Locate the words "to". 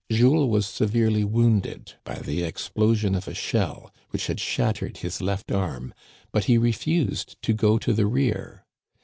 7.43-7.53, 7.77-7.93